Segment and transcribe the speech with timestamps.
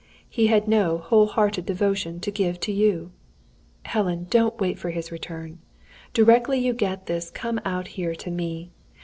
[0.27, 3.11] He had no whole hearted devotion to give to you.
[3.85, 5.59] "Helen, don't wait for his return.
[6.11, 8.71] Directly you get this come out here to me.